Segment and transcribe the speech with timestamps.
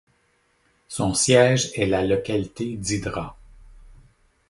[0.87, 3.37] Son siège est la localité d'Hydra.